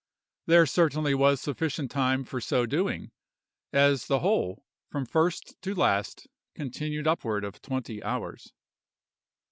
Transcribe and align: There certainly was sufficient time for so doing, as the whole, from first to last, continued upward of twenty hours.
There 0.47 0.65
certainly 0.65 1.13
was 1.13 1.39
sufficient 1.41 1.91
time 1.91 2.23
for 2.23 2.41
so 2.41 2.65
doing, 2.65 3.11
as 3.71 4.07
the 4.07 4.17
whole, 4.17 4.65
from 4.89 5.05
first 5.05 5.61
to 5.61 5.75
last, 5.75 6.27
continued 6.55 7.05
upward 7.05 7.43
of 7.43 7.61
twenty 7.61 8.03
hours. 8.03 8.51